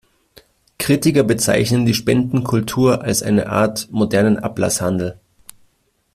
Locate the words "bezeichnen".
1.21-1.85